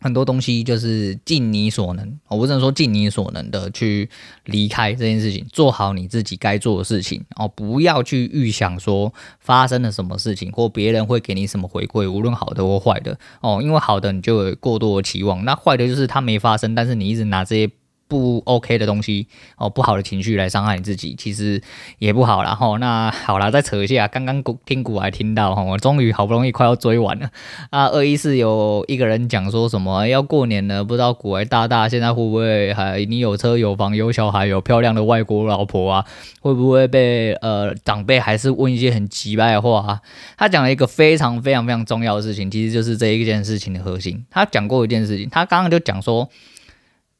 [0.01, 4.09] 很多东西就是尽你所能，我不能说尽你所能的去
[4.47, 13.61] 离开这件事情，做好你自己该做的事情哦，不要去预想说发生了什么事情或别人会给你什么回馈，无论好的或坏的哦。
[13.63, 17.71] 因为好的你就有过多的期望，那坏的就是它没发生，但是你一直拿这些。
[18.11, 21.63] 不 OK 的东西哦，不好的情绪来伤害你自己，其实
[22.01, 22.43] 也不好。
[22.43, 27.31] 然后那好了，再扯一下，刚刚听股还听到哈，我终于好不容易快要追完了
[27.71, 27.87] 啊。
[27.87, 36.05] 二一四有一个人讲说什么要过年了，不知道股癌大大现在会不会还你有车有房有小孩有漂亮的外国老婆啊？
[36.41, 40.01] 会不会被呃长辈还是问一些很奇怪的话啊？
[40.37, 44.25] 他讲了一个非常非常非常重要的事情，其实就是这一件事情的核心。
[44.31, 46.29] 他讲过一件事情，他刚刚就讲说，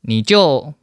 [0.01, 0.75] 你就。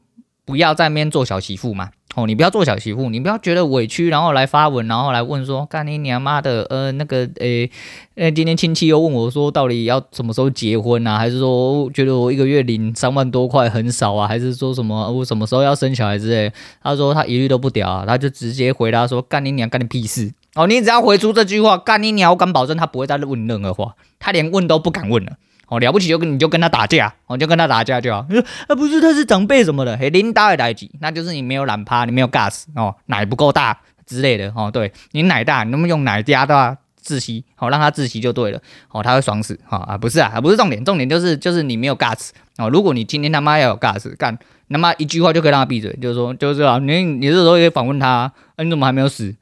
[0.47, 1.89] 不要在那边做小媳妇嘛！
[2.15, 7.69] 哦，你不要做小媳妇，你不要觉得委屈，然后来发文，然后来问说，干你娘妈的，呃，那个，诶，
[8.15, 11.17] 呃，今天亲戚又问我说，到底要什么时候结婚啊？
[11.17, 14.25] 还是说，觉得我一个月领三万多块很少啊？
[14.25, 16.49] 还是说什么我什么时候要生小孩之类？
[16.81, 20.31] 他说他一律都不屌啊，他就直接回答说，干你娘，干你屁事！
[20.55, 25.33] 哦，你只要回出这句话，干你娘，我敢保证他不会再问任何话，他连问都不敢问了。
[25.67, 28.25] 哦，了不起就跟你就跟他打架，哦，就跟他打架就好。
[28.30, 34.71] 你说啊，不是他是长辈什么的，嘿，领导的代志，那就是你没有懒趴，你没有 gas 哦，奶不够大之类的哦。
[34.71, 38.62] 对，你奶大，你能不能用奶加大窒息，好让他窒息就对了，
[38.92, 44.37] 哦，他会爽死，哈啊不是啊，不是重点，重点就是就是你没有 guts 哦，如果你今天他妈要有 guts 干，
[44.69, 49.35] 他妈一句话就可以让他闭嘴，就是说就是啊，你你这时候可以访问他，啊你怎么还没有死？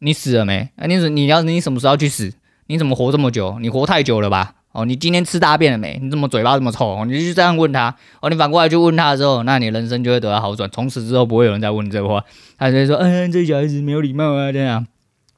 [0.00, 0.68] 你死了没？
[0.76, 2.32] 啊你你要你什么时候去死？
[2.66, 3.58] 你怎么活这么久？
[3.60, 4.54] 你活太久了吧？
[4.72, 5.98] 哦，你今天吃大便了没？
[6.02, 7.04] 你怎么嘴巴这么臭？
[7.04, 7.94] 你就这样问他。
[8.20, 10.68] 哦，你反过来去问他之后，那你人生就会得到好转。
[10.70, 12.24] 从此之后不会有人再问你这个话。
[12.58, 14.86] 他就会说，嗯，这小孩子没有礼貌啊，这样。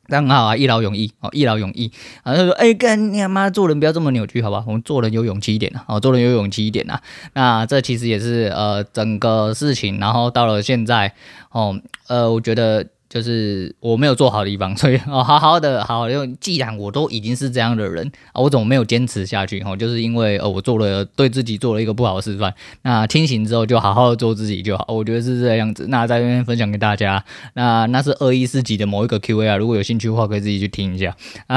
[0.06, 1.90] 这样很好啊，一劳永逸哦，一劳永逸。
[2.22, 4.62] 然后他说，哎，干你妈做人不要这么扭曲，好吧？
[4.66, 7.00] 我们做人有勇气一点啊，哦，做人有勇气一点啊。
[7.32, 11.12] 那这其实也是呃整个事情，然后到了现在，
[11.50, 12.86] 哦，呃，我觉得。
[13.14, 19.60] 就是我没有做好的地方， 所以哦，好好的，好，因为既然我都已经是这样的人，我怎么没有坚持下去？
[19.60, 22.52] 哦，就是因为呃，我做了对自己做了一个不好的示范。
[22.82, 25.86] 那清醒之后就好好的做自己就好，我觉得是这样子。
[25.88, 31.56] 那在这边分享给大家，那那是二一四级的某一个 Q A 啊，如果有兴趣的话，可以自己去听一下啊。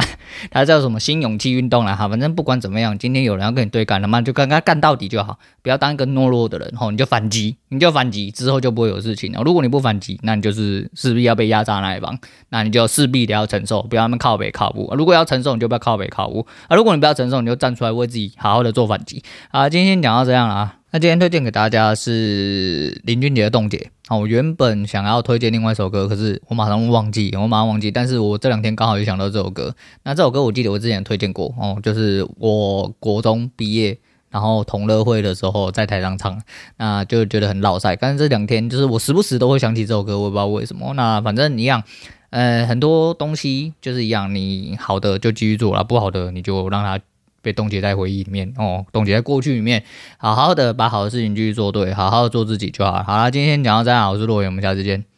[0.52, 9.42] 它叫什么新勇气运动啦，哈，反正不管怎么样，今天有人要跟你对干，那么就跟他干到底就好，不要当一个懦弱的人，吼，你就反击，你就反击，之后就不会有事情了。
[9.42, 12.18] 如果你不反击，那你就是势必要被压榨那一方。
[12.50, 14.80] 那你就势必得要承受，不要那么靠北靠北。
[14.96, 16.76] 如果要承受，你就不要靠北靠北啊。
[16.76, 19.68] 如果你不要承受，你就站出来为自己好好的做反击啊。
[19.70, 20.76] 今天讲到这样了啊。
[20.92, 24.16] 那今天推荐给大家是林俊杰的冻结啊。
[24.16, 27.92] 我原本想要推荐另外一首歌，可是我马上忘记，我马上忘记。
[27.92, 29.76] 但是我这两天刚好又想到这首歌。
[30.04, 33.98] 那这首歌我记得我之前推荐过哦，就是我国中毕业。
[34.38, 36.40] 然后同乐会的时候在台上唱，
[36.78, 37.96] 那就觉得很老赛。
[37.96, 40.94] 但是这两天就是我时不时都会想起这首歌，我也不知道为什么。
[40.94, 41.82] 那反正一样，
[42.30, 47.04] 呃，很多东西就是一样，你好的就继续做了，不好的你就让它
[47.42, 49.84] 被冻结在回忆里面哦，冻结在过去里面，
[50.20, 53.02] 好好的把好的事情继续做对，好好的做自己就好。
[53.02, 55.17] 好了，今天讲到这样，我是洛言，我们下次见。